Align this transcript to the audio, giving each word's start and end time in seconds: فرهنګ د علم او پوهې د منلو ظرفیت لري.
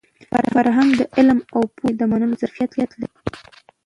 فرهنګ 0.53 0.89
د 0.99 1.01
علم 1.17 1.39
او 1.55 1.61
پوهې 1.75 1.91
د 1.95 2.01
منلو 2.11 2.39
ظرفیت 2.41 2.71
لري. 2.79 3.07